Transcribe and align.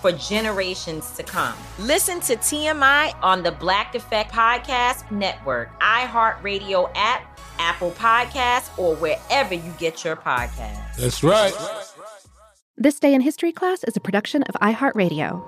for 0.00 0.12
generations 0.12 1.10
to 1.12 1.22
come. 1.22 1.54
Listen 1.78 2.20
to 2.20 2.36
TMI 2.36 3.14
on 3.22 3.42
the 3.42 3.52
Black 3.52 3.94
Effect 3.94 4.32
Podcast 4.32 5.10
Network, 5.10 5.78
iHeartRadio 5.80 6.90
app, 6.94 7.38
Apple 7.58 7.90
Podcasts, 7.92 8.76
or 8.78 8.94
wherever 8.96 9.54
you 9.54 9.72
get 9.78 10.04
your 10.04 10.16
podcasts. 10.16 10.96
That's 10.96 11.22
right. 11.22 11.52
This 12.76 13.00
Day 13.00 13.12
in 13.12 13.20
History 13.20 13.50
class 13.50 13.82
is 13.82 13.96
a 13.96 14.00
production 14.00 14.44
of 14.44 14.54
iHeartRadio. 14.56 15.42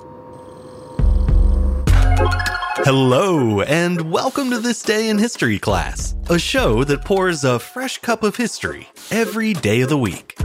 Hello, 2.83 3.61
and 3.61 4.11
welcome 4.11 4.51
to 4.51 4.59
This 4.59 4.83
Day 4.83 5.11
in 5.11 5.19
History 5.19 5.59
class, 5.59 6.15
a 6.29 6.39
show 6.39 6.83
that 6.85 7.05
pours 7.05 7.45
a 7.45 7.59
fresh 7.59 7.99
cup 7.99 8.23
of 8.23 8.37
history 8.37 8.89
every 9.11 9.53
day 9.53 9.83
of 9.83 9.91
the 9.91 9.99
week. 9.99 10.37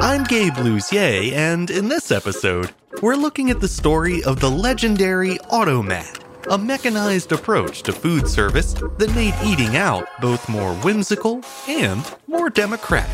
I'm 0.00 0.22
Gabe 0.22 0.54
Luzier, 0.54 1.32
and 1.32 1.70
in 1.70 1.88
this 1.88 2.12
episode, 2.12 2.72
we're 3.02 3.16
looking 3.16 3.50
at 3.50 3.60
the 3.60 3.66
story 3.66 4.22
of 4.22 4.38
the 4.38 4.48
legendary 4.48 5.40
Automat, 5.50 6.24
a 6.48 6.56
mechanized 6.56 7.32
approach 7.32 7.82
to 7.82 7.92
food 7.92 8.28
service 8.28 8.74
that 8.74 9.12
made 9.16 9.34
eating 9.44 9.76
out 9.76 10.06
both 10.20 10.48
more 10.48 10.72
whimsical 10.76 11.42
and 11.66 12.14
more 12.28 12.48
democratic. 12.48 13.10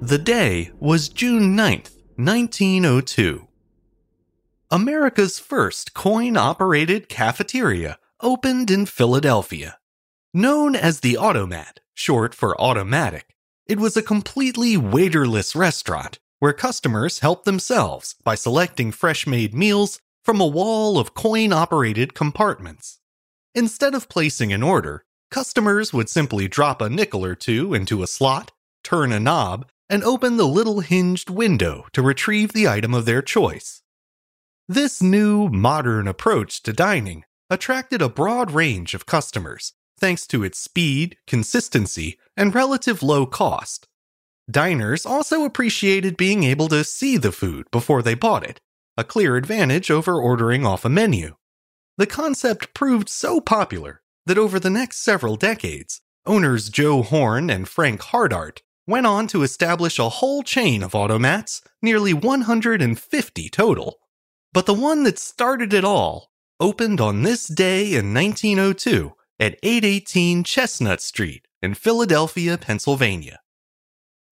The 0.00 0.20
day 0.20 0.72
was 0.80 1.08
June 1.08 1.56
9th, 1.56 1.92
1902. 2.16 3.46
America's 4.68 5.38
first 5.38 5.94
coin 5.94 6.36
operated 6.36 7.08
cafeteria 7.08 7.98
opened 8.20 8.68
in 8.68 8.84
Philadelphia. 8.84 9.78
Known 10.34 10.74
as 10.74 11.00
the 11.00 11.18
Automat, 11.18 11.80
short 11.92 12.34
for 12.34 12.58
automatic, 12.58 13.36
it 13.66 13.78
was 13.78 13.98
a 13.98 14.02
completely 14.02 14.78
waiterless 14.78 15.54
restaurant 15.54 16.20
where 16.38 16.54
customers 16.54 17.18
helped 17.18 17.44
themselves 17.44 18.14
by 18.24 18.34
selecting 18.34 18.92
fresh 18.92 19.26
made 19.26 19.52
meals 19.52 20.00
from 20.24 20.40
a 20.40 20.46
wall 20.46 20.98
of 20.98 21.12
coin 21.12 21.52
operated 21.52 22.14
compartments. 22.14 22.98
Instead 23.54 23.94
of 23.94 24.08
placing 24.08 24.54
an 24.54 24.62
order, 24.62 25.04
customers 25.30 25.92
would 25.92 26.08
simply 26.08 26.48
drop 26.48 26.80
a 26.80 26.88
nickel 26.88 27.26
or 27.26 27.34
two 27.34 27.74
into 27.74 28.02
a 28.02 28.06
slot, 28.06 28.52
turn 28.82 29.12
a 29.12 29.20
knob, 29.20 29.68
and 29.90 30.02
open 30.02 30.38
the 30.38 30.48
little 30.48 30.80
hinged 30.80 31.28
window 31.28 31.84
to 31.92 32.00
retrieve 32.00 32.54
the 32.54 32.66
item 32.66 32.94
of 32.94 33.04
their 33.04 33.20
choice. 33.20 33.82
This 34.66 35.02
new, 35.02 35.50
modern 35.50 36.08
approach 36.08 36.62
to 36.62 36.72
dining 36.72 37.24
attracted 37.50 38.00
a 38.00 38.08
broad 38.08 38.50
range 38.50 38.94
of 38.94 39.04
customers 39.04 39.74
thanks 40.02 40.26
to 40.26 40.42
its 40.42 40.58
speed, 40.58 41.16
consistency, 41.28 42.18
and 42.36 42.56
relative 42.56 43.04
low 43.04 43.24
cost. 43.24 43.86
Diners 44.50 45.06
also 45.06 45.44
appreciated 45.44 46.16
being 46.16 46.42
able 46.42 46.66
to 46.66 46.82
see 46.82 47.16
the 47.16 47.30
food 47.30 47.70
before 47.70 48.02
they 48.02 48.14
bought 48.14 48.42
it, 48.42 48.60
a 48.96 49.04
clear 49.04 49.36
advantage 49.36 49.92
over 49.92 50.20
ordering 50.20 50.66
off 50.66 50.84
a 50.84 50.88
menu. 50.88 51.36
The 51.98 52.06
concept 52.06 52.74
proved 52.74 53.08
so 53.08 53.40
popular 53.40 54.02
that 54.26 54.38
over 54.38 54.58
the 54.58 54.70
next 54.70 55.04
several 55.04 55.36
decades, 55.36 56.00
owners 56.26 56.68
Joe 56.68 57.02
Horn 57.04 57.48
and 57.48 57.68
Frank 57.68 58.00
Hardart 58.00 58.58
went 58.88 59.06
on 59.06 59.28
to 59.28 59.44
establish 59.44 60.00
a 60.00 60.08
whole 60.08 60.42
chain 60.42 60.82
of 60.82 60.92
automats, 60.92 61.62
nearly 61.80 62.12
150 62.12 63.48
total. 63.50 64.00
But 64.52 64.66
the 64.66 64.74
one 64.74 65.04
that 65.04 65.20
started 65.20 65.72
it 65.72 65.84
all 65.84 66.32
opened 66.58 67.00
on 67.00 67.22
this 67.22 67.46
day 67.46 67.94
in 67.94 68.12
1902 68.12 69.12
at 69.42 69.58
818 69.64 70.44
Chestnut 70.44 71.00
Street 71.00 71.48
in 71.60 71.74
Philadelphia, 71.74 72.56
Pennsylvania. 72.56 73.40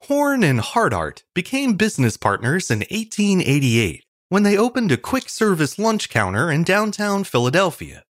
Horn 0.02 0.44
and 0.44 0.60
Hardart 0.60 1.24
became 1.34 1.74
business 1.74 2.16
partners 2.16 2.70
in 2.70 2.78
1888 2.78 4.04
when 4.28 4.44
they 4.44 4.56
opened 4.56 4.92
a 4.92 4.96
quick 4.96 5.28
service 5.28 5.80
lunch 5.80 6.10
counter 6.10 6.48
in 6.48 6.62
downtown 6.62 7.24
Philadelphia. 7.24 8.04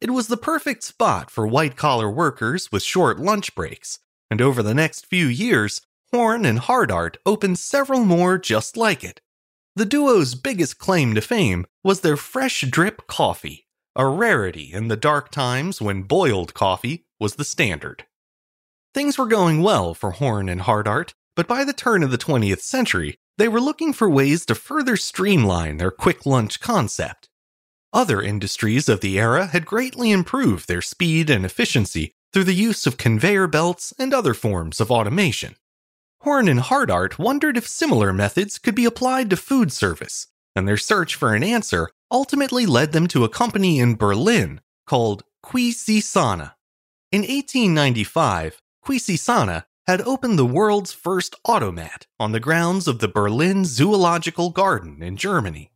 It 0.00 0.10
was 0.10 0.26
the 0.26 0.36
perfect 0.36 0.82
spot 0.82 1.30
for 1.30 1.46
white 1.46 1.76
collar 1.76 2.10
workers 2.10 2.72
with 2.72 2.82
short 2.82 3.20
lunch 3.20 3.54
breaks, 3.54 4.00
and 4.28 4.42
over 4.42 4.64
the 4.64 4.74
next 4.74 5.06
few 5.06 5.28
years, 5.28 5.80
Horn 6.10 6.44
and 6.44 6.58
Hardart 6.58 7.18
opened 7.24 7.60
several 7.60 8.04
more 8.04 8.36
just 8.36 8.76
like 8.76 9.04
it. 9.04 9.20
The 9.76 9.84
duo's 9.84 10.34
biggest 10.34 10.78
claim 10.78 11.14
to 11.14 11.20
fame 11.20 11.66
was 11.84 12.00
their 12.00 12.16
fresh 12.16 12.62
drip 12.62 13.06
coffee, 13.06 13.61
a 13.94 14.06
rarity 14.06 14.72
in 14.72 14.88
the 14.88 14.96
dark 14.96 15.30
times 15.30 15.80
when 15.80 16.02
boiled 16.02 16.54
coffee 16.54 17.04
was 17.20 17.34
the 17.34 17.44
standard. 17.44 18.04
Things 18.94 19.18
were 19.18 19.26
going 19.26 19.62
well 19.62 19.94
for 19.94 20.12
Horn 20.12 20.48
and 20.48 20.62
Hardart, 20.62 21.12
but 21.34 21.48
by 21.48 21.64
the 21.64 21.72
turn 21.72 22.02
of 22.02 22.10
the 22.10 22.18
20th 22.18 22.60
century, 22.60 23.16
they 23.38 23.48
were 23.48 23.60
looking 23.60 23.92
for 23.92 24.08
ways 24.08 24.44
to 24.46 24.54
further 24.54 24.96
streamline 24.96 25.78
their 25.78 25.90
quick 25.90 26.26
lunch 26.26 26.60
concept. 26.60 27.28
Other 27.92 28.22
industries 28.22 28.88
of 28.88 29.00
the 29.00 29.18
era 29.18 29.46
had 29.46 29.66
greatly 29.66 30.10
improved 30.10 30.68
their 30.68 30.82
speed 30.82 31.28
and 31.28 31.44
efficiency 31.44 32.12
through 32.32 32.44
the 32.44 32.54
use 32.54 32.86
of 32.86 32.96
conveyor 32.96 33.46
belts 33.46 33.92
and 33.98 34.14
other 34.14 34.34
forms 34.34 34.80
of 34.80 34.90
automation. 34.90 35.56
Horn 36.20 36.48
and 36.48 36.60
Hardart 36.60 37.18
wondered 37.18 37.56
if 37.56 37.68
similar 37.68 38.12
methods 38.12 38.58
could 38.58 38.74
be 38.74 38.84
applied 38.84 39.28
to 39.30 39.36
food 39.36 39.72
service, 39.72 40.28
and 40.54 40.66
their 40.66 40.76
search 40.76 41.14
for 41.14 41.34
an 41.34 41.42
answer 41.42 41.90
ultimately 42.12 42.66
led 42.66 42.92
them 42.92 43.08
to 43.08 43.24
a 43.24 43.28
company 43.28 43.80
in 43.80 43.96
Berlin 43.96 44.60
called 44.86 45.24
Quisisana. 45.44 46.54
In 47.10 47.22
1895, 47.22 48.62
Quisisana 48.84 49.64
had 49.86 50.00
opened 50.02 50.38
the 50.38 50.46
world's 50.46 50.92
first 50.92 51.34
automat 51.44 52.06
on 52.20 52.32
the 52.32 52.40
grounds 52.40 52.86
of 52.86 53.00
the 53.00 53.08
Berlin 53.08 53.64
Zoological 53.64 54.50
Garden 54.50 55.02
in 55.02 55.16
Germany. 55.16 55.72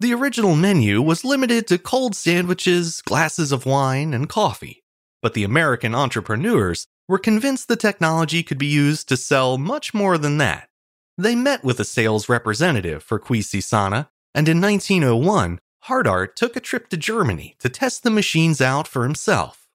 The 0.00 0.14
original 0.14 0.54
menu 0.54 1.02
was 1.02 1.24
limited 1.24 1.66
to 1.66 1.78
cold 1.78 2.14
sandwiches, 2.14 3.02
glasses 3.02 3.50
of 3.50 3.66
wine, 3.66 4.14
and 4.14 4.28
coffee, 4.28 4.84
but 5.20 5.34
the 5.34 5.42
American 5.42 5.94
entrepreneurs 5.94 6.86
were 7.08 7.18
convinced 7.18 7.66
the 7.66 7.74
technology 7.74 8.44
could 8.44 8.58
be 8.58 8.66
used 8.66 9.08
to 9.08 9.16
sell 9.16 9.58
much 9.58 9.92
more 9.92 10.16
than 10.18 10.38
that. 10.38 10.68
They 11.16 11.34
met 11.34 11.64
with 11.64 11.80
a 11.80 11.84
sales 11.84 12.28
representative 12.28 13.02
for 13.02 13.18
Quisisana, 13.18 14.08
and 14.34 14.48
in 14.48 14.60
1901, 14.60 15.58
Hardart 15.84 16.34
took 16.34 16.56
a 16.56 16.60
trip 16.60 16.88
to 16.88 16.96
Germany 16.96 17.56
to 17.60 17.68
test 17.68 18.02
the 18.02 18.10
machines 18.10 18.60
out 18.60 18.86
for 18.88 19.04
himself. 19.04 19.68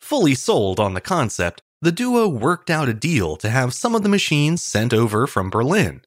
Fully 0.00 0.34
sold 0.34 0.78
on 0.78 0.94
the 0.94 1.00
concept, 1.00 1.62
the 1.80 1.92
duo 1.92 2.28
worked 2.28 2.70
out 2.70 2.88
a 2.88 2.94
deal 2.94 3.36
to 3.36 3.50
have 3.50 3.74
some 3.74 3.94
of 3.94 4.02
the 4.02 4.08
machines 4.08 4.62
sent 4.62 4.94
over 4.94 5.26
from 5.26 5.50
Berlin. 5.50 6.02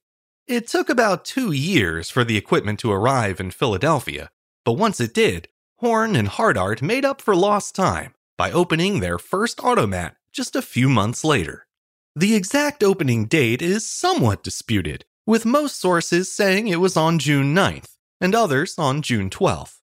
It 0.47 0.67
took 0.67 0.89
about 0.89 1.25
two 1.25 1.51
years 1.51 2.09
for 2.09 2.23
the 2.23 2.37
equipment 2.37 2.79
to 2.79 2.91
arrive 2.91 3.39
in 3.39 3.51
Philadelphia, 3.51 4.29
but 4.63 4.73
once 4.73 4.99
it 4.99 5.13
did, 5.13 5.49
Horn 5.79 6.15
and 6.15 6.29
Hardart 6.29 6.81
made 6.81 7.03
up 7.03 7.21
for 7.21 7.35
lost 7.35 7.75
time 7.75 8.13
by 8.37 8.51
opening 8.51 8.99
their 8.99 9.17
first 9.17 9.63
automat 9.63 10.15
just 10.31 10.55
a 10.55 10.61
few 10.61 10.87
months 10.87 11.23
later. 11.23 11.67
The 12.15 12.35
exact 12.35 12.83
opening 12.83 13.25
date 13.25 13.61
is 13.61 13.85
somewhat 13.85 14.43
disputed, 14.43 15.03
with 15.25 15.45
most 15.45 15.79
sources 15.79 16.31
saying 16.31 16.67
it 16.67 16.79
was 16.79 16.95
on 16.95 17.19
June 17.19 17.53
9th 17.53 17.94
and 18.19 18.35
others 18.35 18.75
on 18.77 19.01
June 19.01 19.29
12th. 19.29 19.79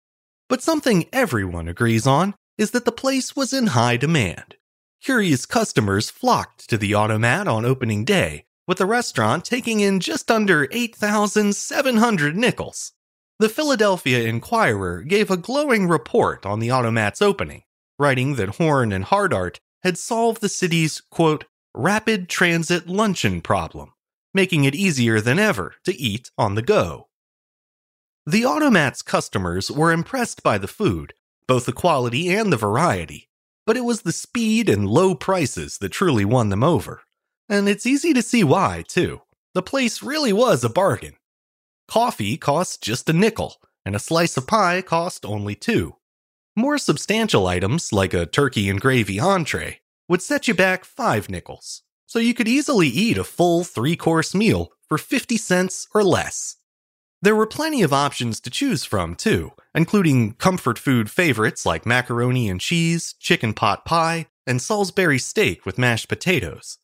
But 0.48 0.62
something 0.62 1.06
everyone 1.12 1.69
agrees 1.69 2.06
on 2.06 2.34
is 2.56 2.72
that 2.72 2.84
the 2.84 2.92
place 2.92 3.36
was 3.36 3.52
in 3.52 3.69
high 3.69 3.96
demand. 3.96 4.56
Curious 5.02 5.46
customers 5.46 6.10
flocked 6.10 6.69
to 6.69 6.76
the 6.76 6.94
automat 6.94 7.46
on 7.46 7.64
opening 7.64 8.04
day, 8.04 8.44
with 8.66 8.78
the 8.78 8.86
restaurant 8.86 9.44
taking 9.44 9.80
in 9.80 10.00
just 10.00 10.30
under 10.30 10.69
8,700 10.72 12.36
nickels. 12.36 12.92
The 13.38 13.48
Philadelphia 13.48 14.25
Inquirer 14.25 15.02
gave 15.02 15.30
a 15.30 15.36
glowing 15.36 15.86
report 15.86 16.44
on 16.44 16.58
the 16.58 16.69
automat's 16.69 17.22
opening, 17.22 17.62
writing 17.98 18.34
that 18.34 18.56
Horn 18.56 18.92
and 18.92 19.04
Hardart 19.04 19.58
had 19.84 19.96
solved 19.96 20.40
the 20.40 20.48
city's, 20.48 21.00
quote, 21.00 21.44
rapid 21.75 22.28
transit 22.28 22.88
luncheon 22.88 23.40
problem, 23.40 23.92
making 24.34 24.64
it 24.64 24.75
easier 24.75 25.20
than 25.20 25.38
ever 25.38 25.76
to 25.84 25.96
eat 25.96 26.30
on 26.36 26.56
the 26.56 26.62
go. 26.62 27.07
The 28.28 28.42
automat's 28.42 29.00
customers 29.00 29.70
were 29.70 29.90
impressed 29.90 30.42
by 30.42 30.58
the 30.58 30.69
food, 30.69 31.14
both 31.46 31.64
the 31.64 31.72
quality 31.72 32.28
and 32.28 32.52
the 32.52 32.58
variety, 32.58 33.30
but 33.64 33.75
it 33.75 33.86
was 33.86 34.02
the 34.02 34.12
speed 34.12 34.69
and 34.69 34.86
low 34.86 35.14
prices 35.14 35.78
that 35.78 35.92
truly 35.92 36.26
won 36.26 36.50
them 36.50 36.62
over. 36.62 37.04
And 37.48 37.70
it's 37.70 37.86
easy 37.86 38.12
to 38.12 38.20
see 38.20 38.44
why, 38.44 38.84
too. 38.86 39.22
The 39.54 39.62
place 39.62 40.02
really 40.02 40.34
was 40.34 40.62
a 40.62 40.69
bargain. 40.69 41.14
Coffee 41.88 42.36
cost 42.36 42.82
just 42.82 43.08
a 43.08 43.14
nickel, 43.14 43.62
and 43.86 43.96
a 43.96 43.98
slice 43.98 44.36
of 44.36 44.46
pie 44.46 44.82
cost 44.82 45.25
only 45.25 45.54
two. 45.54 45.96
More 46.54 46.76
substantial 46.76 47.46
items, 47.46 47.94
like 47.94 48.12
a 48.12 48.26
turkey 48.26 48.69
and 48.69 48.78
gravy 48.78 49.19
entree, 49.19 49.80
would 50.06 50.20
set 50.20 50.46
you 50.46 50.52
back 50.52 50.84
five 50.84 51.30
nickels, 51.30 51.80
so 52.04 52.19
you 52.19 52.34
could 52.34 52.46
easily 52.46 52.88
eat 52.88 53.16
a 53.16 53.25
full 53.25 53.64
three 53.64 53.96
course 53.96 54.34
meal 54.34 54.70
for 54.86 54.98
50 54.98 55.38
cents 55.38 55.88
or 55.94 56.04
less. 56.04 56.57
There 57.20 57.34
were 57.34 57.46
plenty 57.46 57.82
of 57.82 57.92
options 57.92 58.38
to 58.40 58.50
choose 58.50 58.84
from, 58.84 59.16
too, 59.16 59.52
including 59.74 60.34
comfort 60.34 60.78
food 60.78 61.10
favorites 61.10 61.66
like 61.66 61.84
macaroni 61.84 62.48
and 62.48 62.60
cheese, 62.60 63.14
chicken 63.18 63.54
pot 63.54 63.84
pie, 63.84 64.26
and 64.46 64.62
Salisbury 64.62 65.18
steak 65.18 65.66
with 65.66 65.78
mashed 65.78 66.08
potatoes. 66.08 66.78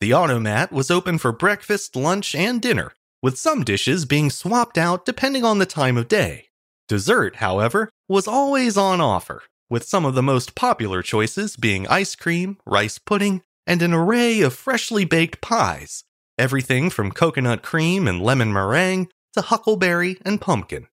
The 0.00 0.12
automat 0.12 0.70
was 0.70 0.90
open 0.90 1.18
for 1.18 1.32
breakfast, 1.32 1.96
lunch, 1.96 2.34
and 2.34 2.62
dinner, 2.62 2.92
with 3.22 3.38
some 3.38 3.64
dishes 3.64 4.04
being 4.04 4.30
swapped 4.30 4.78
out 4.78 5.04
depending 5.04 5.44
on 5.44 5.58
the 5.58 5.66
time 5.66 5.96
of 5.96 6.08
day. 6.08 6.46
Dessert, 6.88 7.36
however, 7.36 7.90
was 8.08 8.28
always 8.28 8.76
on 8.76 9.00
offer, 9.00 9.42
with 9.68 9.84
some 9.84 10.04
of 10.04 10.14
the 10.14 10.22
most 10.22 10.54
popular 10.54 11.02
choices 11.02 11.56
being 11.56 11.88
ice 11.88 12.14
cream, 12.14 12.56
rice 12.66 12.98
pudding, 12.98 13.42
and 13.66 13.82
an 13.82 13.92
array 13.92 14.42
of 14.42 14.54
freshly 14.54 15.04
baked 15.04 15.40
pies, 15.40 16.04
everything 16.38 16.88
from 16.88 17.10
coconut 17.10 17.62
cream 17.62 18.06
and 18.06 18.22
lemon 18.22 18.52
meringue 18.52 19.08
to 19.34 19.42
huckleberry 19.42 20.18
and 20.24 20.40
pumpkin. 20.40 20.86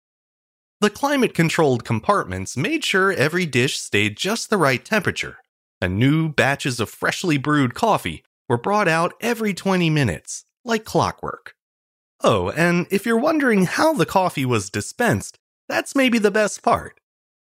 The 0.81 0.91
climate 0.91 1.33
controlled 1.33 1.85
compartments 1.85 2.57
made 2.57 2.85
sure 2.85 3.13
every 3.13 3.47
dish 3.47 3.79
stayed 3.79 4.17
just 4.17 4.51
the 4.51 4.59
right 4.59 4.85
temperature, 4.85 5.39
and 5.81 5.99
new 5.99 6.29
batches 6.29 6.81
of 6.81 6.91
freshly 6.91 7.39
brewed 7.39 7.75
coffee 7.75 8.25
were 8.49 8.59
brought 8.59 8.89
out 8.89 9.15
every 9.21 9.55
20 9.55 9.89
minutes, 9.89 10.45
like 10.65 10.85
clockwork. 10.85 11.55
Oh, 12.23 12.51
and 12.51 12.87
if 12.91 13.07
you're 13.07 13.19
wondering 13.19 13.65
how 13.65 13.95
the 13.95 14.07
coffee 14.07 14.45
was 14.45 14.71
dispensed, 14.71 15.39
that's 15.69 15.95
maybe 15.95 16.19
the 16.19 16.31
best 16.31 16.63
part. 16.63 17.01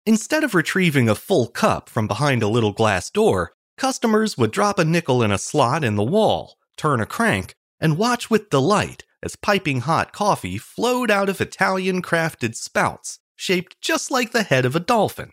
Instead 0.04 0.42
of 0.42 0.54
retrieving 0.54 1.08
a 1.08 1.14
full 1.14 1.46
cup 1.46 1.88
from 1.88 2.08
behind 2.08 2.42
a 2.42 2.48
little 2.48 2.72
glass 2.72 3.08
door, 3.08 3.52
customers 3.76 4.36
would 4.36 4.50
drop 4.50 4.78
a 4.80 4.84
nickel 4.84 5.22
in 5.22 5.30
a 5.30 5.38
slot 5.38 5.84
in 5.84 5.94
the 5.94 6.02
wall, 6.02 6.58
turn 6.76 7.00
a 7.00 7.06
crank, 7.06 7.54
and 7.80 7.98
watch 7.98 8.28
with 8.28 8.50
delight 8.50 9.04
as 9.22 9.36
piping 9.36 9.80
hot 9.80 10.12
coffee 10.12 10.58
flowed 10.58 11.10
out 11.10 11.28
of 11.28 11.40
Italian 11.40 12.02
crafted 12.02 12.54
spouts 12.54 13.18
shaped 13.36 13.80
just 13.80 14.10
like 14.10 14.32
the 14.32 14.42
head 14.42 14.64
of 14.64 14.76
a 14.76 14.80
dolphin. 14.80 15.32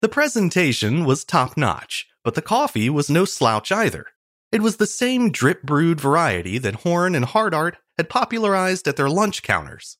The 0.00 0.08
presentation 0.08 1.04
was 1.04 1.24
top 1.24 1.56
notch, 1.56 2.06
but 2.24 2.34
the 2.34 2.42
coffee 2.42 2.90
was 2.90 3.08
no 3.08 3.24
slouch 3.24 3.70
either. 3.70 4.06
It 4.50 4.60
was 4.60 4.76
the 4.76 4.86
same 4.86 5.30
drip 5.30 5.62
brewed 5.62 6.00
variety 6.00 6.58
that 6.58 6.76
Horn 6.76 7.14
and 7.14 7.24
Hardart 7.24 7.76
had 7.96 8.10
popularized 8.10 8.86
at 8.88 8.96
their 8.96 9.08
lunch 9.08 9.42
counters. 9.42 9.96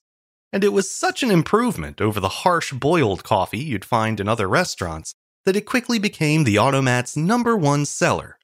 And 0.53 0.62
it 0.62 0.73
was 0.73 0.91
such 0.91 1.23
an 1.23 1.31
improvement 1.31 2.00
over 2.00 2.20
the 2.20 2.29
harsh 2.29 2.73
boiled 2.73 3.25
coffee 3.25 3.58
you'd 3.58 3.85
find 3.85 4.20
in 4.20 4.29
other 4.29 4.49
restaurants 4.49 5.15
that 5.44 5.56
it 5.56 5.67
quickly 5.67 5.99
became 5.99 6.44
the 6.44 6.56
Automat's 6.56 7.17
number 7.17 7.56
one 7.56 7.87
seller. 7.87 8.38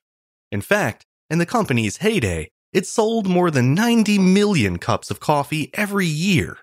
In 0.50 0.62
fact, 0.62 1.05
in 1.29 1.38
the 1.38 1.47
company's 1.47 1.99
heyday, 1.99 2.50
it 2.73 2.87
sold 2.87 3.26
more 3.26 3.50
than 3.50 3.75
90 3.75 4.19
million 4.19 4.79
cups 4.79 5.11
of 5.11 5.20
coffee 5.20 5.70
every 5.75 6.06
year. 6.06 6.59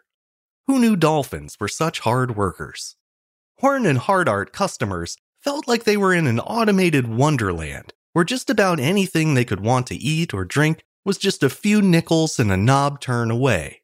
Who 0.67 0.79
knew 0.79 0.95
dolphins 0.95 1.57
were 1.59 1.67
such 1.67 1.99
hard 1.99 2.35
workers? 2.35 2.95
Horn 3.59 3.85
and 3.85 3.99
Hardart 3.99 4.51
customers 4.51 5.17
felt 5.41 5.67
like 5.67 5.83
they 5.83 5.97
were 5.97 6.13
in 6.13 6.27
an 6.27 6.39
automated 6.39 7.07
wonderland 7.07 7.93
where 8.13 8.25
just 8.25 8.49
about 8.49 8.79
anything 8.79 9.33
they 9.33 9.43
could 9.43 9.59
want 9.59 9.87
to 9.87 9.95
eat 9.95 10.33
or 10.33 10.45
drink 10.45 10.83
was 11.03 11.17
just 11.17 11.43
a 11.43 11.49
few 11.49 11.81
nickels 11.81 12.39
and 12.39 12.51
a 12.51 12.57
knob 12.57 13.01
turn 13.01 13.29
away. 13.29 13.81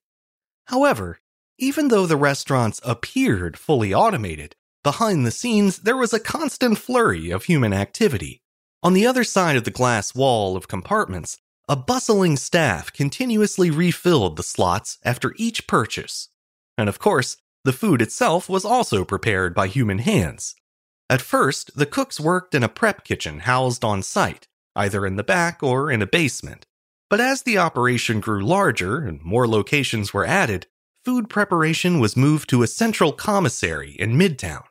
However, 0.67 1.19
even 1.59 1.89
though 1.89 2.05
the 2.05 2.15
restaurants 2.15 2.79
appeared 2.83 3.59
fully 3.59 3.93
automated, 3.93 4.55
behind 4.83 5.25
the 5.25 5.31
scenes 5.31 5.79
there 5.79 5.97
was 5.97 6.13
a 6.13 6.19
constant 6.19 6.77
flurry 6.77 7.29
of 7.29 7.43
human 7.43 7.73
activity. 7.73 8.41
On 8.81 8.93
the 8.93 9.05
other 9.05 9.23
side 9.23 9.57
of 9.57 9.65
the 9.65 9.69
glass 9.69 10.15
wall 10.15 10.55
of 10.55 10.67
compartments, 10.67 11.37
a 11.71 11.75
bustling 11.77 12.35
staff 12.35 12.91
continuously 12.91 13.71
refilled 13.71 14.35
the 14.35 14.43
slots 14.43 14.97
after 15.05 15.33
each 15.37 15.67
purchase. 15.67 16.27
And 16.77 16.89
of 16.89 16.99
course, 16.99 17.37
the 17.63 17.71
food 17.71 18.01
itself 18.01 18.49
was 18.49 18.65
also 18.65 19.05
prepared 19.05 19.55
by 19.55 19.67
human 19.67 19.99
hands. 19.99 20.53
At 21.09 21.21
first, 21.21 21.71
the 21.77 21.85
cooks 21.85 22.19
worked 22.19 22.53
in 22.53 22.61
a 22.61 22.67
prep 22.67 23.05
kitchen 23.05 23.39
housed 23.39 23.85
on 23.85 24.03
site, 24.03 24.49
either 24.75 25.05
in 25.05 25.15
the 25.15 25.23
back 25.23 25.63
or 25.63 25.89
in 25.89 26.01
a 26.01 26.05
basement. 26.05 26.65
But 27.09 27.21
as 27.21 27.43
the 27.43 27.57
operation 27.57 28.19
grew 28.19 28.45
larger 28.45 28.97
and 28.97 29.23
more 29.23 29.47
locations 29.47 30.13
were 30.13 30.25
added, 30.25 30.67
food 31.05 31.29
preparation 31.29 32.01
was 32.01 32.17
moved 32.17 32.49
to 32.49 32.63
a 32.63 32.67
central 32.67 33.13
commissary 33.13 33.91
in 33.91 34.17
Midtown. 34.17 34.63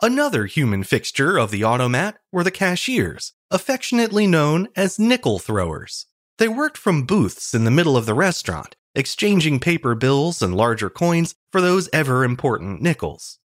Another 0.00 0.46
human 0.46 0.82
fixture 0.82 1.36
of 1.36 1.50
the 1.50 1.62
automat 1.62 2.16
were 2.32 2.42
the 2.42 2.50
cashiers, 2.50 3.34
affectionately 3.50 4.26
known 4.26 4.68
as 4.74 4.98
nickel 4.98 5.38
throwers. 5.38 6.06
They 6.42 6.48
worked 6.48 6.76
from 6.76 7.06
booths 7.06 7.54
in 7.54 7.62
the 7.62 7.70
middle 7.70 7.96
of 7.96 8.04
the 8.04 8.14
restaurant, 8.14 8.74
exchanging 8.96 9.60
paper 9.60 9.94
bills 9.94 10.42
and 10.42 10.56
larger 10.56 10.90
coins 10.90 11.36
for 11.52 11.60
those 11.60 11.88
ever 11.92 12.24
important 12.24 12.82
nickels. 12.82 13.38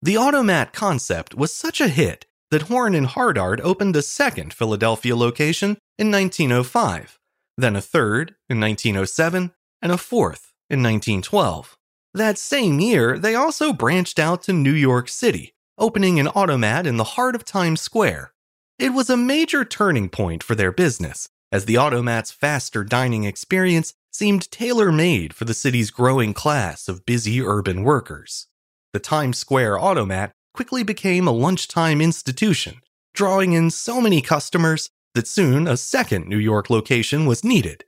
The 0.00 0.16
automat 0.16 0.72
concept 0.72 1.34
was 1.34 1.52
such 1.54 1.82
a 1.82 1.88
hit 1.88 2.24
that 2.50 2.62
Horn 2.62 2.94
and 2.94 3.08
Hardart 3.08 3.60
opened 3.60 3.94
a 3.94 4.00
second 4.00 4.54
Philadelphia 4.54 5.14
location 5.14 5.76
in 5.98 6.10
1905 6.10 7.18
then 7.60 7.76
a 7.76 7.82
third 7.82 8.36
in 8.48 8.58
1907, 8.58 9.52
and 9.82 9.92
a 9.92 9.98
fourth 9.98 10.52
in 10.70 10.82
1912. 10.82 11.76
That 12.14 12.38
same 12.38 12.80
year, 12.80 13.18
they 13.18 13.34
also 13.34 13.74
branched 13.74 14.18
out 14.18 14.42
to 14.44 14.54
New 14.54 14.72
York 14.72 15.10
City, 15.10 15.52
opening 15.76 16.18
an 16.18 16.28
automat 16.28 16.86
in 16.86 16.96
the 16.96 17.04
heart 17.04 17.34
of 17.34 17.44
Times 17.44 17.82
Square. 17.82 18.32
It 18.78 18.94
was 18.94 19.10
a 19.10 19.16
major 19.16 19.64
turning 19.64 20.08
point 20.08 20.42
for 20.42 20.54
their 20.54 20.72
business, 20.72 21.28
as 21.52 21.64
the 21.64 21.74
automat's 21.74 22.30
faster 22.30 22.84
dining 22.84 23.24
experience 23.24 23.94
seemed 24.10 24.50
tailor 24.50 24.92
made 24.92 25.34
for 25.34 25.44
the 25.44 25.54
city's 25.54 25.90
growing 25.90 26.32
class 26.34 26.88
of 26.88 27.06
busy 27.06 27.40
urban 27.40 27.82
workers. 27.82 28.46
The 28.92 29.00
Times 29.00 29.38
Square 29.38 29.78
automat 29.78 30.32
quickly 30.52 30.82
became 30.82 31.26
a 31.26 31.32
lunchtime 31.32 32.00
institution, 32.00 32.80
drawing 33.14 33.52
in 33.52 33.70
so 33.70 34.00
many 34.00 34.20
customers 34.20 34.90
that 35.14 35.28
soon 35.28 35.66
a 35.66 35.76
second 35.76 36.28
New 36.28 36.38
York 36.38 36.70
location 36.70 37.26
was 37.26 37.44
needed, 37.44 37.84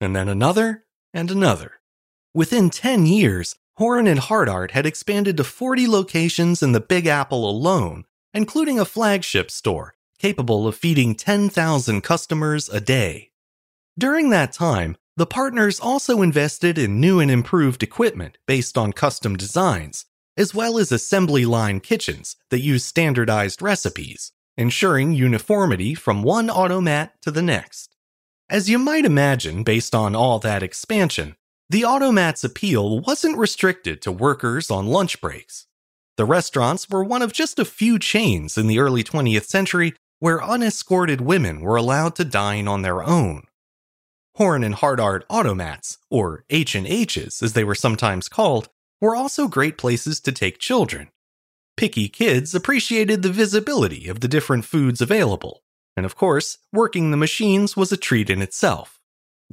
and 0.00 0.14
then 0.14 0.28
another 0.28 0.84
and 1.12 1.30
another. 1.30 1.72
Within 2.34 2.70
10 2.70 3.06
years, 3.06 3.54
Horn 3.76 4.06
and 4.06 4.20
Hardart 4.20 4.70
had 4.70 4.86
expanded 4.86 5.36
to 5.36 5.44
40 5.44 5.86
locations 5.86 6.62
in 6.62 6.72
the 6.72 6.80
Big 6.80 7.06
Apple 7.06 7.48
alone, 7.48 8.04
including 8.32 8.78
a 8.78 8.86
flagship 8.86 9.50
store 9.50 9.95
capable 10.18 10.66
of 10.66 10.76
feeding 10.76 11.14
10,000 11.14 12.00
customers 12.02 12.68
a 12.68 12.80
day. 12.80 13.30
During 13.98 14.30
that 14.30 14.52
time, 14.52 14.96
the 15.16 15.26
partners 15.26 15.80
also 15.80 16.22
invested 16.22 16.78
in 16.78 17.00
new 17.00 17.20
and 17.20 17.30
improved 17.30 17.82
equipment 17.82 18.38
based 18.46 18.76
on 18.76 18.92
custom 18.92 19.36
designs, 19.36 20.04
as 20.36 20.54
well 20.54 20.78
as 20.78 20.92
assembly 20.92 21.46
line 21.46 21.80
kitchens 21.80 22.36
that 22.50 22.60
use 22.60 22.84
standardized 22.84 23.62
recipes 23.62 24.32
ensuring 24.56 25.12
uniformity 25.12 25.94
from 25.94 26.22
one 26.22 26.48
automat 26.48 27.20
to 27.22 27.30
the 27.30 27.42
next. 27.42 27.94
As 28.48 28.70
you 28.70 28.78
might 28.78 29.04
imagine, 29.04 29.62
based 29.62 29.94
on 29.94 30.14
all 30.14 30.38
that 30.38 30.62
expansion, 30.62 31.36
the 31.68 31.82
automat's 31.82 32.44
appeal 32.44 33.00
wasn't 33.00 33.36
restricted 33.36 34.00
to 34.02 34.12
workers 34.12 34.70
on 34.70 34.86
lunch 34.86 35.20
breaks. 35.20 35.66
The 36.16 36.24
restaurants 36.24 36.88
were 36.88 37.04
one 37.04 37.22
of 37.22 37.32
just 37.32 37.58
a 37.58 37.64
few 37.64 37.98
chains 37.98 38.56
in 38.56 38.66
the 38.66 38.78
early 38.78 39.04
20th 39.04 39.44
century 39.44 39.94
where 40.18 40.42
unescorted 40.42 41.20
women 41.20 41.60
were 41.60 41.76
allowed 41.76 42.14
to 42.16 42.24
dine 42.24 42.66
on 42.66 42.82
their 42.82 43.02
own. 43.02 43.42
Horn 44.36 44.64
and 44.64 44.74
Hardart 44.74 45.26
automats, 45.28 45.98
or 46.10 46.44
H&H's 46.50 47.42
as 47.42 47.52
they 47.54 47.64
were 47.64 47.74
sometimes 47.74 48.28
called, 48.28 48.68
were 49.00 49.16
also 49.16 49.48
great 49.48 49.78
places 49.78 50.20
to 50.20 50.32
take 50.32 50.58
children. 50.58 51.08
Picky 51.76 52.08
kids 52.08 52.54
appreciated 52.54 53.22
the 53.22 53.32
visibility 53.32 54.08
of 54.08 54.20
the 54.20 54.28
different 54.28 54.64
foods 54.64 55.00
available, 55.00 55.62
and 55.96 56.06
of 56.06 56.16
course, 56.16 56.58
working 56.72 57.10
the 57.10 57.16
machines 57.16 57.76
was 57.76 57.92
a 57.92 57.96
treat 57.96 58.30
in 58.30 58.42
itself. 58.42 59.00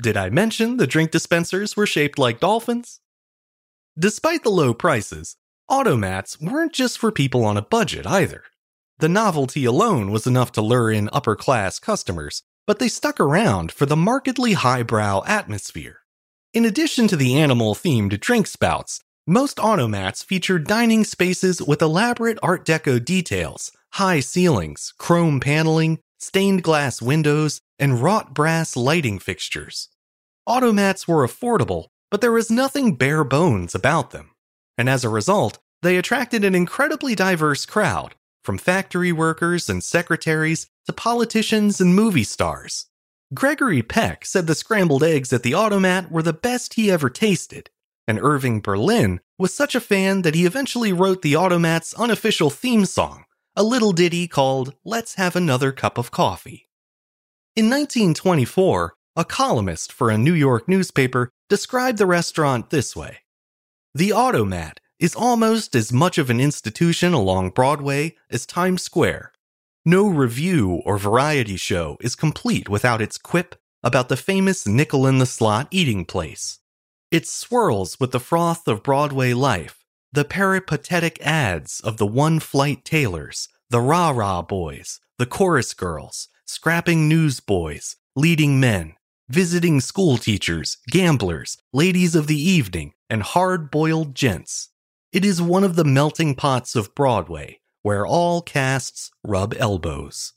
Did 0.02 0.18
I 0.18 0.30
mention 0.30 0.78
the 0.78 0.88
drink 0.88 1.12
dispensers 1.12 1.76
were 1.78 1.86
shaped 1.86 2.18
like 2.18 2.40
dolphins? 2.40 3.00
Despite 3.98 4.44
the 4.44 4.50
low 4.50 4.74
prices, 4.74 5.36
automats 5.70 6.42
weren't 6.42 6.74
just 6.74 6.98
for 6.98 7.12
people 7.12 7.46
on 7.46 7.58
a 7.58 7.62
budget 7.62 8.08
either. 8.08 8.44
The 9.00 9.10
novelty 9.10 9.66
alone 9.66 10.12
was 10.12 10.28
enough 10.28 10.52
to 10.54 10.62
lure 10.62 10.92
in 10.92 11.10
upper 11.12 11.36
class 11.36 11.80
customers, 11.80 12.44
but 12.68 12.80
they 12.80 12.88
stuck 12.88 13.20
around 13.20 13.72
for 13.72 13.86
the 13.86 13.96
markedly 13.96 14.54
highbrow 14.54 15.24
atmosphere. 15.26 15.98
In 16.54 16.66
addition 16.66 17.08
to 17.08 17.16
the 17.16 17.38
animal 17.38 17.74
themed 17.74 18.20
drink 18.20 18.48
spouts, 18.48 19.02
most 19.26 19.58
automats 19.58 20.24
featured 20.24 20.68
dining 20.68 21.04
spaces 21.04 21.62
with 21.62 21.82
elaborate 21.82 22.38
Art 22.44 22.66
Deco 22.66 23.04
details, 23.04 23.72
high 23.94 24.20
ceilings, 24.20 24.94
chrome 24.98 25.40
paneling, 25.40 26.00
stained 26.20 26.64
glass 26.64 27.02
windows, 27.02 27.60
and 27.80 28.02
wrought 28.02 28.34
brass 28.34 28.76
lighting 28.76 29.20
fixtures. 29.20 29.90
Automats 30.48 31.08
were 31.08 31.26
affordable, 31.26 31.88
but 32.12 32.22
there 32.22 32.32
was 32.32 32.52
nothing 32.52 32.96
bare 32.96 33.24
bones 33.24 33.74
about 33.74 34.12
them. 34.12 34.32
And 34.78 34.90
as 34.90 35.04
a 35.04 35.10
result, 35.10 35.58
they 35.82 35.98
attracted 35.98 36.44
an 36.44 36.54
incredibly 36.56 37.16
diverse 37.16 37.66
crowd, 37.66 38.16
from 38.44 38.58
factory 38.58 39.12
workers 39.12 39.70
and 39.70 39.84
secretaries 39.84 40.68
to 40.86 40.94
politicians 40.94 41.80
and 41.80 41.96
movie 41.96 42.24
stars. 42.24 42.88
Gregory 43.34 43.82
Peck 43.82 44.26
said 44.26 44.48
the 44.48 44.56
scrambled 44.56 45.04
eggs 45.04 45.34
at 45.34 45.44
the 45.44 45.54
automat 45.54 46.12
were 46.12 46.22
the 46.22 46.34
best 46.34 46.76
he 46.76 46.92
ever 46.92 47.10
tasted, 47.10 47.70
and 48.08 48.20
Irving 48.20 48.62
Berlin 48.62 49.22
was 49.40 49.54
such 49.54 49.76
a 49.76 49.82
fan 49.82 50.22
that 50.22 50.36
he 50.36 50.46
eventually 50.46 50.94
wrote 50.94 51.22
the 51.22 51.36
automat's 51.36 51.94
unofficial 51.96 52.50
theme 52.50 52.86
song, 52.86 53.26
a 53.56 53.64
little 53.64 53.92
ditty 53.92 54.28
called 54.28 54.76
Let's 54.84 55.16
Have 55.16 55.36
Another 55.36 55.72
Cup 55.72 55.98
of 55.98 56.12
Coffee. 56.12 56.70
In 57.56 57.66
1924, 57.70 58.94
a 59.16 59.26
columnist 59.26 59.92
for 59.92 60.10
a 60.10 60.18
New 60.18 60.34
York 60.34 60.68
newspaper 60.68 61.30
described 61.50 61.98
the 61.98 62.06
restaurant 62.06 62.70
this 62.70 62.96
way 62.96 63.20
The 63.94 64.12
automat 64.12 64.80
is 65.04 65.16
almost 65.16 65.76
as 65.76 65.92
much 65.92 66.18
of 66.18 66.30
an 66.30 66.40
institution 66.40 67.12
along 67.12 67.50
Broadway 67.50 68.16
as 68.32 68.46
Times 68.46 68.82
Square. 68.82 69.34
No 69.84 70.08
revue 70.08 70.76
or 70.86 70.98
variety 70.98 71.58
show 71.58 71.98
is 72.00 72.16
complete 72.16 72.70
without 72.70 73.02
its 73.02 73.18
quip 73.18 73.56
about 73.84 74.08
the 74.08 74.16
famous 74.16 74.66
nickel 74.66 75.06
in 75.06 75.20
the 75.20 75.26
slot 75.26 75.68
eating 75.72 76.06
place. 76.06 76.60
It 77.12 77.28
swirls 77.28 78.00
with 78.00 78.14
the 78.14 78.20
froth 78.22 78.66
of 78.66 78.82
Broadway 78.82 79.34
life, 79.34 79.84
the 80.14 80.24
peripatetic 80.24 81.20
ads 81.22 81.82
of 81.82 81.98
the 81.98 82.08
one 82.08 82.40
flight 82.40 82.86
tailors, 82.86 83.50
the 83.70 83.82
rah 83.82 84.12
rah 84.12 84.42
boys, 84.42 85.02
the 85.18 85.26
chorus 85.26 85.74
girls, 85.74 86.30
scrapping 86.46 87.10
newsboys, 87.10 87.98
leading 88.16 88.58
men, 88.58 88.94
visiting 89.28 89.82
school 89.82 90.18
teachers, 90.18 90.78
gamblers, 90.88 91.58
ladies 91.74 92.16
of 92.16 92.28
the 92.28 92.42
evening, 92.42 92.94
and 93.10 93.22
hard 93.22 93.70
boiled 93.70 94.16
gents. 94.16 94.70
It 95.14 95.24
is 95.24 95.40
one 95.40 95.64
of 95.64 95.76
the 95.76 95.86
melting 95.86 96.34
pots 96.34 96.76
of 96.76 96.96
Broadway, 96.96 97.60
where 97.84 98.04
all 98.04 98.42
casts 98.42 99.12
rub 99.24 99.54
elbows. 99.60 100.34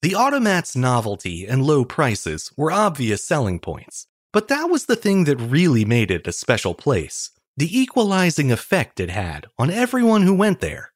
The 0.00 0.14
automat's 0.14 0.74
novelty 0.74 1.46
and 1.46 1.62
low 1.62 1.84
prices 1.84 2.50
were 2.56 2.72
obvious 2.72 3.22
selling 3.22 3.58
points, 3.58 4.06
but 4.32 4.48
that 4.48 4.70
was 4.70 4.86
the 4.86 4.96
thing 4.96 5.24
that 5.24 5.36
really 5.36 5.84
made 5.84 6.10
it 6.10 6.26
a 6.26 6.32
special 6.32 6.72
place 6.74 7.32
the 7.54 7.78
equalizing 7.78 8.50
effect 8.50 8.98
it 8.98 9.10
had 9.10 9.46
on 9.58 9.70
everyone 9.70 10.22
who 10.22 10.32
went 10.32 10.60
there. 10.60 10.92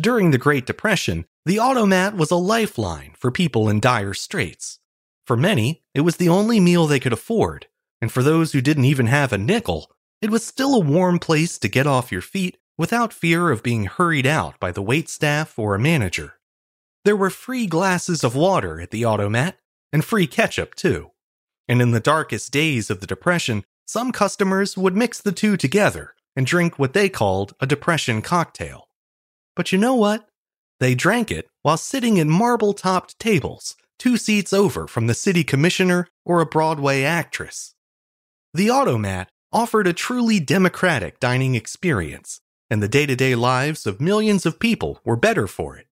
During 0.00 0.30
the 0.30 0.38
Great 0.38 0.64
Depression, 0.64 1.24
the 1.44 1.58
automat 1.58 2.16
was 2.16 2.30
a 2.30 2.36
lifeline 2.36 3.14
for 3.18 3.32
people 3.32 3.68
in 3.68 3.80
dire 3.80 4.14
straits. 4.14 4.78
For 5.26 5.36
many, 5.36 5.82
it 5.94 6.02
was 6.02 6.18
the 6.18 6.28
only 6.28 6.60
meal 6.60 6.86
they 6.86 7.00
could 7.00 7.12
afford, 7.12 7.66
and 8.00 8.12
for 8.12 8.22
those 8.22 8.52
who 8.52 8.60
didn't 8.60 8.84
even 8.84 9.08
have 9.08 9.32
a 9.32 9.38
nickel, 9.38 9.90
it 10.20 10.30
was 10.30 10.44
still 10.44 10.74
a 10.74 10.80
warm 10.80 11.18
place 11.18 11.58
to 11.58 11.68
get 11.68 11.86
off 11.86 12.12
your 12.12 12.22
feet 12.22 12.58
without 12.76 13.12
fear 13.12 13.50
of 13.50 13.62
being 13.62 13.86
hurried 13.86 14.26
out 14.26 14.58
by 14.60 14.72
the 14.72 14.82
wait 14.82 15.08
staff 15.08 15.58
or 15.58 15.74
a 15.74 15.78
manager. 15.78 16.34
There 17.04 17.16
were 17.16 17.30
free 17.30 17.66
glasses 17.66 18.24
of 18.24 18.34
water 18.34 18.80
at 18.80 18.90
the 18.90 19.04
automat, 19.04 19.58
and 19.92 20.04
free 20.04 20.26
ketchup 20.26 20.74
too. 20.74 21.10
And 21.68 21.82
in 21.82 21.90
the 21.90 22.00
darkest 22.00 22.52
days 22.52 22.90
of 22.90 23.00
the 23.00 23.06
Depression, 23.06 23.64
some 23.86 24.12
customers 24.12 24.76
would 24.76 24.96
mix 24.96 25.20
the 25.20 25.32
two 25.32 25.56
together 25.56 26.14
and 26.36 26.46
drink 26.46 26.78
what 26.78 26.92
they 26.92 27.08
called 27.08 27.54
a 27.60 27.66
Depression 27.66 28.22
cocktail. 28.22 28.88
But 29.56 29.72
you 29.72 29.78
know 29.78 29.94
what? 29.94 30.28
They 30.80 30.94
drank 30.94 31.30
it 31.30 31.48
while 31.62 31.76
sitting 31.76 32.20
at 32.20 32.26
marble 32.26 32.72
topped 32.72 33.18
tables, 33.18 33.76
two 33.98 34.16
seats 34.16 34.52
over 34.52 34.86
from 34.86 35.06
the 35.06 35.14
city 35.14 35.42
commissioner 35.42 36.06
or 36.24 36.40
a 36.40 36.46
Broadway 36.46 37.02
actress. 37.02 37.74
The 38.54 38.70
automat 38.70 39.30
offered 39.52 39.86
a 39.86 39.92
truly 39.92 40.40
democratic 40.40 41.20
dining 41.20 41.54
experience, 41.54 42.40
and 42.70 42.82
the 42.82 42.88
day 42.88 43.06
to 43.06 43.16
day 43.16 43.34
lives 43.34 43.86
of 43.86 44.00
millions 44.00 44.44
of 44.44 44.58
people 44.58 45.00
were 45.04 45.16
better 45.16 45.46
for 45.46 45.76
it. 45.76 45.86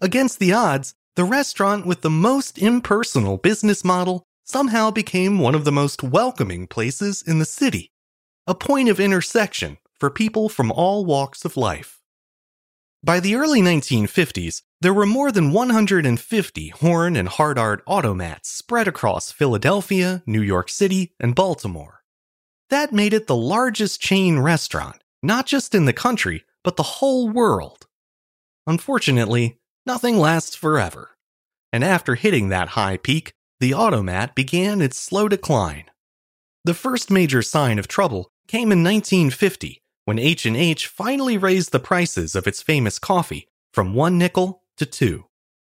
Against 0.00 0.38
the 0.38 0.52
odds, 0.52 0.94
the 1.14 1.24
restaurant 1.24 1.86
with 1.86 2.00
the 2.00 2.10
most 2.10 2.58
impersonal 2.58 3.36
business 3.36 3.84
model 3.84 4.24
somehow 4.44 4.90
became 4.90 5.38
one 5.38 5.54
of 5.54 5.64
the 5.64 5.72
most 5.72 6.02
welcoming 6.02 6.66
places 6.66 7.22
in 7.22 7.38
the 7.38 7.44
city, 7.44 7.92
a 8.46 8.54
point 8.54 8.88
of 8.88 8.98
intersection 8.98 9.78
for 9.98 10.10
people 10.10 10.48
from 10.48 10.72
all 10.72 11.04
walks 11.04 11.44
of 11.44 11.56
life. 11.56 12.00
By 13.04 13.20
the 13.20 13.34
early 13.34 13.60
1950s, 13.60 14.62
there 14.80 14.94
were 14.94 15.06
more 15.06 15.32
than 15.32 15.52
150 15.52 16.68
Horn 16.68 17.16
and 17.16 17.28
Hardart 17.28 17.82
automats 17.84 18.46
spread 18.46 18.88
across 18.88 19.32
Philadelphia, 19.32 20.22
New 20.26 20.42
York 20.42 20.68
City, 20.68 21.12
and 21.18 21.34
Baltimore. 21.34 22.01
That 22.72 22.90
made 22.90 23.12
it 23.12 23.26
the 23.26 23.36
largest 23.36 24.00
chain 24.00 24.38
restaurant, 24.38 24.96
not 25.22 25.44
just 25.44 25.74
in 25.74 25.84
the 25.84 25.92
country, 25.92 26.46
but 26.64 26.78
the 26.78 26.82
whole 26.82 27.28
world. 27.28 27.86
Unfortunately, 28.66 29.58
nothing 29.84 30.16
lasts 30.16 30.56
forever. 30.56 31.10
And 31.70 31.84
after 31.84 32.14
hitting 32.14 32.48
that 32.48 32.68
high 32.68 32.96
peak, 32.96 33.34
the 33.60 33.74
automat 33.74 34.34
began 34.34 34.80
its 34.80 34.96
slow 34.96 35.28
decline. 35.28 35.84
The 36.64 36.72
first 36.72 37.10
major 37.10 37.42
sign 37.42 37.78
of 37.78 37.88
trouble 37.88 38.30
came 38.48 38.72
in 38.72 38.82
1950 38.82 39.82
when 40.06 40.18
H&H 40.18 40.86
finally 40.86 41.36
raised 41.36 41.72
the 41.72 41.78
prices 41.78 42.34
of 42.34 42.46
its 42.46 42.62
famous 42.62 42.98
coffee 42.98 43.48
from 43.74 43.92
1 43.92 44.16
nickel 44.16 44.62
to 44.78 44.86
2. 44.86 45.26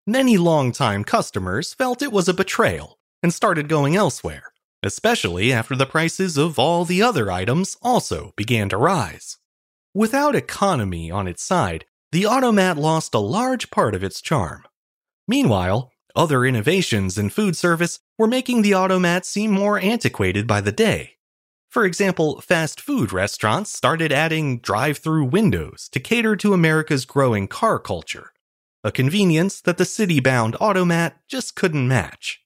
Many 0.06 0.38
longtime 0.38 1.04
customers 1.04 1.74
felt 1.74 2.00
it 2.00 2.10
was 2.10 2.26
a 2.26 2.32
betrayal 2.32 2.98
and 3.22 3.34
started 3.34 3.68
going 3.68 3.96
elsewhere 3.96 4.54
especially 4.83 5.52
after 5.52 5.75
the 5.75 5.87
prices 5.87 6.37
of 6.37 6.59
all 6.59 6.85
the 6.85 7.02
other 7.02 7.30
items 7.30 7.76
also 7.83 8.33
began 8.37 8.68
to 8.68 8.76
rise. 8.76 9.38
Without 9.95 10.37
economy 10.37 11.11
on 11.11 11.26
its 11.26 11.42
side, 11.42 11.87
the 12.12 12.26
automat 12.26 12.76
lost 12.76 13.14
a 13.14 13.18
large 13.18 13.71
part 13.71 13.95
of 13.95 14.04
its 14.04 14.21
charm. 14.21 14.64
Meanwhile, 15.26 15.92
other 16.14 16.45
innovations 16.45 17.18
in 17.18 17.30
food 17.30 17.56
service 17.56 17.99
were 18.16 18.26
making 18.26 18.62
the 18.62 18.75
automat 18.75 19.26
seem 19.26 19.50
more 19.50 19.78
antiquated 19.78 20.47
by 20.47 20.61
the 20.61 20.73
day. 20.73 21.16
For 21.68 21.85
example, 21.85 22.40
fast 22.40 22.80
food 22.80 23.12
restaurants 23.12 23.71
started 23.73 24.12
adding 24.12 24.61
drive 24.61 24.99
through 24.99 25.26
windows 25.26 25.88
to 25.92 26.00
cater 26.00 26.35
to 26.37 26.54
America's 26.54 27.04
growing 27.04 27.49
car 27.49 27.78
culture, 27.78 28.33
a 28.83 28.90
convenience 28.90 29.61
that 29.61 29.76
the 29.76 29.85
city 29.85 30.21
bound 30.21 30.56
automat 30.59 31.21
just 31.28 31.54
couldn't 31.54 31.87
match. 31.87 32.40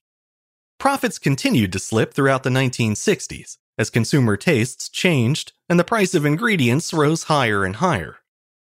Profits 0.81 1.19
continued 1.19 1.71
to 1.73 1.77
slip 1.77 2.11
throughout 2.11 2.41
the 2.41 2.49
1960s 2.49 3.57
as 3.77 3.91
consumer 3.91 4.35
tastes 4.35 4.89
changed 4.89 5.53
and 5.69 5.79
the 5.79 5.83
price 5.83 6.15
of 6.15 6.25
ingredients 6.25 6.91
rose 6.91 7.25
higher 7.25 7.63
and 7.63 7.75
higher. 7.75 8.17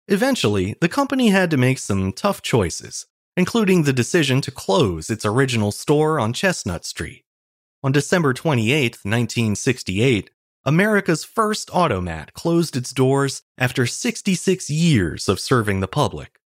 Eventually, 0.06 0.76
the 0.82 0.88
company 0.90 1.30
had 1.30 1.50
to 1.50 1.56
make 1.56 1.78
some 1.78 2.12
tough 2.12 2.42
choices, 2.42 3.06
including 3.38 3.84
the 3.84 3.92
decision 3.94 4.42
to 4.42 4.50
close 4.50 5.08
its 5.08 5.25
original 5.25 5.73
store 5.73 6.20
on 6.20 6.34
Chestnut 6.34 6.84
Street. 6.84 7.25
On 7.82 7.90
December 7.90 8.34
28, 8.34 8.99
1968, 9.02 10.28
America's 10.66 11.25
first 11.25 11.70
automat 11.73 12.34
closed 12.34 12.76
its 12.76 12.92
doors 12.92 13.40
after 13.56 13.87
66 13.87 14.68
years 14.68 15.26
of 15.26 15.40
serving 15.40 15.80
the 15.80 15.88
public. 15.88 16.38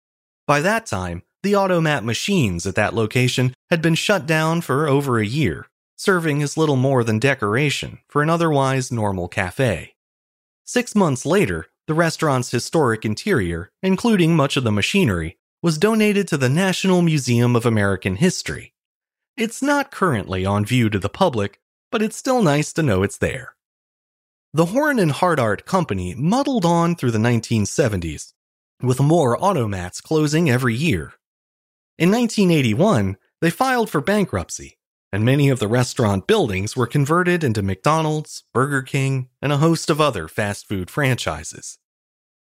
By 0.46 0.60
that 0.60 0.86
time, 0.86 1.24
the 1.42 1.54
automat 1.54 2.04
machines 2.04 2.66
at 2.66 2.74
that 2.74 2.94
location 2.94 3.54
had 3.70 3.80
been 3.80 3.94
shut 3.94 4.26
down 4.26 4.60
for 4.60 4.88
over 4.88 5.18
a 5.18 5.26
year, 5.26 5.66
serving 5.96 6.42
as 6.42 6.56
little 6.56 6.76
more 6.76 7.04
than 7.04 7.18
decoration 7.18 7.98
for 8.08 8.22
an 8.22 8.30
otherwise 8.30 8.90
normal 8.90 9.28
cafe. 9.28 9.94
Six 10.64 10.94
months 10.94 11.24
later, 11.24 11.66
The 11.88 11.94
restaurant's 11.94 12.50
historic 12.50 13.06
interior, 13.06 13.70
including 13.82 14.36
much 14.36 14.58
of 14.58 14.64
the 14.64 14.70
machinery, 14.70 15.38
was 15.62 15.78
donated 15.78 16.28
to 16.28 16.36
the 16.36 16.50
National 16.50 17.00
Museum 17.00 17.56
of 17.56 17.64
American 17.64 18.16
History. 18.16 18.74
It's 19.38 19.62
not 19.62 19.90
currently 19.90 20.44
on 20.44 20.66
view 20.66 20.90
to 20.90 20.98
the 20.98 21.08
public, 21.08 21.60
but 21.90 22.02
it's 22.02 22.16
still 22.16 22.42
nice 22.42 22.74
to 22.74 22.82
know 22.82 23.02
it's 23.02 23.16
there. 23.16 23.54
The 24.52 24.66
Horn 24.66 24.98
and 24.98 25.12
Hardart 25.12 25.64
Company 25.64 26.14
muddled 26.14 26.66
on 26.66 26.94
through 26.94 27.12
the 27.12 27.18
1970s, 27.18 28.34
with 28.82 29.00
more 29.00 29.38
automats 29.38 30.02
closing 30.02 30.50
every 30.50 30.74
year. 30.74 31.14
In 31.98 32.12
1981, 32.12 33.16
they 33.40 33.50
filed 33.50 33.90
for 33.90 34.00
bankruptcy, 34.00 34.78
and 35.12 35.24
many 35.24 35.48
of 35.48 35.58
the 35.58 35.66
restaurant 35.66 36.28
buildings 36.28 36.76
were 36.76 36.86
converted 36.86 37.42
into 37.42 37.60
McDonald's, 37.60 38.44
Burger 38.54 38.82
King, 38.82 39.30
and 39.42 39.52
a 39.52 39.56
host 39.56 39.90
of 39.90 40.00
other 40.00 40.28
fast 40.28 40.68
food 40.68 40.90
franchises. 40.90 41.78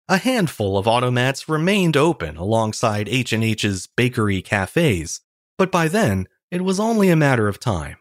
A 0.08 0.16
handful 0.16 0.76
of 0.76 0.86
automats 0.86 1.48
remained 1.48 1.96
open 1.96 2.36
alongside 2.36 3.08
H&H's 3.08 3.86
bakery 3.96 4.42
cafes, 4.42 5.20
but 5.56 5.70
by 5.70 5.86
then, 5.86 6.26
it 6.50 6.62
was 6.64 6.80
only 6.80 7.08
a 7.08 7.16
matter 7.16 7.46
of 7.46 7.60
time. 7.60 7.98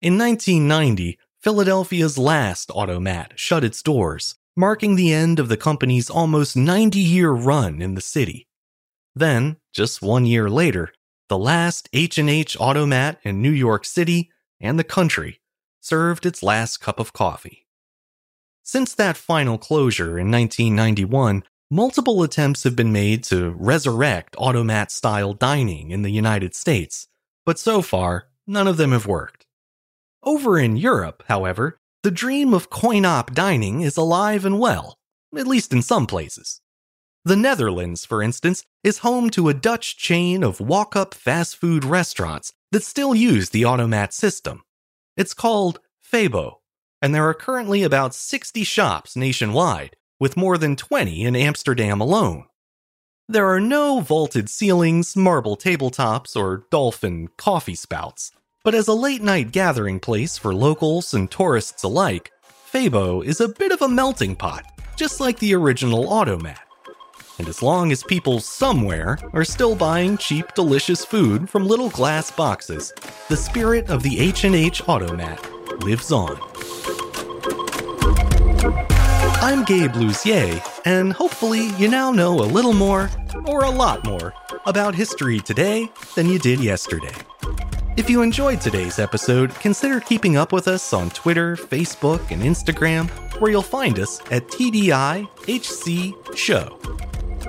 In 0.00 0.18
1990, 0.18 1.16
Philadelphia's 1.40 2.18
last 2.18 2.72
automat 2.72 3.34
shut 3.36 3.62
its 3.62 3.82
doors, 3.82 4.34
marking 4.56 4.96
the 4.96 5.12
end 5.12 5.38
of 5.38 5.48
the 5.48 5.56
company's 5.56 6.10
almost 6.10 6.56
90 6.56 6.98
year 6.98 7.30
run 7.30 7.80
in 7.80 7.94
the 7.94 8.00
city. 8.00 8.48
Then, 9.14 9.56
just 9.72 10.02
one 10.02 10.26
year 10.26 10.48
later, 10.48 10.92
the 11.28 11.38
last 11.38 11.88
H&H 11.92 12.56
automat 12.58 13.18
in 13.22 13.42
New 13.42 13.50
York 13.50 13.84
City 13.84 14.30
and 14.60 14.78
the 14.78 14.84
country 14.84 15.40
served 15.80 16.24
its 16.24 16.42
last 16.42 16.78
cup 16.78 16.98
of 16.98 17.12
coffee. 17.12 17.66
Since 18.62 18.94
that 18.94 19.16
final 19.16 19.58
closure 19.58 20.18
in 20.18 20.30
1991, 20.30 21.42
multiple 21.70 22.22
attempts 22.22 22.62
have 22.64 22.76
been 22.76 22.92
made 22.92 23.24
to 23.24 23.50
resurrect 23.50 24.36
automat 24.38 24.90
style 24.90 25.34
dining 25.34 25.90
in 25.90 26.02
the 26.02 26.12
United 26.12 26.54
States, 26.54 27.08
but 27.44 27.58
so 27.58 27.82
far, 27.82 28.28
none 28.46 28.68
of 28.68 28.76
them 28.76 28.92
have 28.92 29.06
worked. 29.06 29.46
Over 30.22 30.58
in 30.58 30.76
Europe, 30.76 31.24
however, 31.26 31.78
the 32.02 32.10
dream 32.10 32.54
of 32.54 32.70
coin 32.70 33.04
op 33.04 33.34
dining 33.34 33.80
is 33.80 33.96
alive 33.96 34.44
and 34.44 34.58
well, 34.58 34.96
at 35.36 35.46
least 35.46 35.72
in 35.72 35.82
some 35.82 36.06
places. 36.06 36.61
The 37.24 37.36
Netherlands, 37.36 38.04
for 38.04 38.20
instance, 38.20 38.64
is 38.82 38.98
home 38.98 39.30
to 39.30 39.48
a 39.48 39.54
Dutch 39.54 39.96
chain 39.96 40.42
of 40.42 40.58
walk 40.58 40.96
up 40.96 41.14
fast 41.14 41.54
food 41.56 41.84
restaurants 41.84 42.52
that 42.72 42.82
still 42.82 43.14
use 43.14 43.50
the 43.50 43.64
automat 43.64 44.12
system. 44.12 44.62
It's 45.16 45.32
called 45.32 45.78
Febo, 46.02 46.54
and 47.00 47.14
there 47.14 47.28
are 47.28 47.34
currently 47.34 47.84
about 47.84 48.12
60 48.12 48.64
shops 48.64 49.14
nationwide, 49.14 49.94
with 50.18 50.36
more 50.36 50.58
than 50.58 50.74
20 50.74 51.22
in 51.22 51.36
Amsterdam 51.36 52.00
alone. 52.00 52.46
There 53.28 53.48
are 53.48 53.60
no 53.60 54.00
vaulted 54.00 54.50
ceilings, 54.50 55.16
marble 55.16 55.56
tabletops, 55.56 56.34
or 56.34 56.66
dolphin 56.72 57.28
coffee 57.38 57.76
spouts, 57.76 58.32
but 58.64 58.74
as 58.74 58.88
a 58.88 58.94
late 58.94 59.22
night 59.22 59.52
gathering 59.52 60.00
place 60.00 60.36
for 60.36 60.52
locals 60.52 61.14
and 61.14 61.30
tourists 61.30 61.84
alike, 61.84 62.32
Febo 62.68 63.24
is 63.24 63.40
a 63.40 63.46
bit 63.46 63.70
of 63.70 63.80
a 63.80 63.88
melting 63.88 64.34
pot, 64.34 64.64
just 64.96 65.20
like 65.20 65.38
the 65.38 65.54
original 65.54 66.12
Automat. 66.12 66.58
And 67.38 67.48
as 67.48 67.62
long 67.62 67.92
as 67.92 68.02
people 68.02 68.40
somewhere 68.40 69.18
are 69.32 69.44
still 69.44 69.74
buying 69.74 70.16
cheap, 70.18 70.54
delicious 70.54 71.04
food 71.04 71.48
from 71.48 71.66
little 71.66 71.88
glass 71.90 72.30
boxes, 72.30 72.92
the 73.28 73.36
spirit 73.36 73.88
of 73.88 74.02
the 74.02 74.20
H&H 74.20 74.86
Automat 74.88 75.40
lives 75.82 76.12
on. 76.12 76.38
I'm 79.42 79.64
Gabe 79.64 79.92
Luzier, 79.92 80.62
and 80.84 81.12
hopefully 81.12 81.70
you 81.78 81.88
now 81.88 82.12
know 82.12 82.40
a 82.40 82.44
little 82.44 82.74
more, 82.74 83.10
or 83.46 83.64
a 83.64 83.70
lot 83.70 84.04
more, 84.06 84.32
about 84.66 84.94
history 84.94 85.40
today 85.40 85.90
than 86.14 86.28
you 86.28 86.38
did 86.38 86.60
yesterday. 86.60 87.14
If 87.96 88.08
you 88.08 88.22
enjoyed 88.22 88.60
today's 88.60 88.98
episode, 88.98 89.54
consider 89.56 90.00
keeping 90.00 90.36
up 90.36 90.52
with 90.52 90.68
us 90.68 90.92
on 90.92 91.10
Twitter, 91.10 91.56
Facebook, 91.56 92.30
and 92.30 92.42
Instagram, 92.42 93.10
where 93.40 93.50
you'll 93.50 93.62
find 93.62 93.98
us 93.98 94.20
at 94.30 94.46
TDIHC 94.48 96.36
Show. 96.36 96.78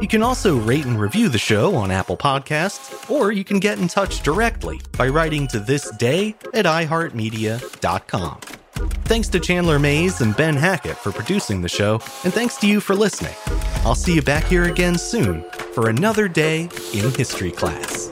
You 0.02 0.08
can 0.08 0.24
also 0.24 0.58
rate 0.58 0.86
and 0.86 1.00
review 1.00 1.30
the 1.30 1.38
show 1.38 1.76
on 1.76 1.92
Apple 1.92 2.18
Podcasts, 2.18 3.10
or 3.10 3.32
you 3.32 3.44
can 3.44 3.60
get 3.60 3.80
in 3.80 3.88
touch 3.88 4.22
directly 4.22 4.82
by 4.98 5.08
writing 5.08 5.48
to 5.48 5.60
this 5.60 5.90
day 5.92 6.36
at 6.54 6.66
iHeartMedia.com. 6.66 8.40
Thanks 9.06 9.28
to 9.30 9.40
Chandler 9.40 9.80
Mays 9.80 10.22
and 10.22 10.36
Ben 10.36 10.56
Hackett 10.56 10.98
for 10.98 11.12
producing 11.12 11.62
the 11.62 11.70
show, 11.70 12.02
and 12.24 12.34
thanks 12.34 12.58
to 12.58 12.68
you 12.68 12.80
for 12.80 12.96
listening. 12.96 13.36
I'll 13.86 13.96
see 13.96 14.16
you 14.16 14.22
back 14.22 14.46
here 14.46 14.66
again 14.66 14.98
soon 14.98 15.44
for 15.74 15.90
another 15.90 16.28
day 16.28 16.70
in 16.94 17.14
history 17.14 17.52
class. 17.52 18.12